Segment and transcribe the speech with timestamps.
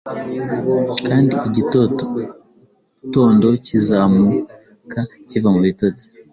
[1.07, 6.05] Kandi igitondo kizamuka kiva mubitotsi.